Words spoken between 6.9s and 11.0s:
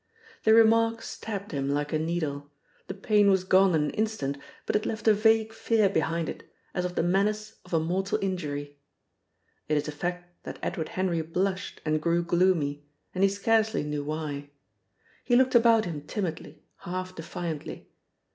the menace of a mortal injury. It is a fact that Edward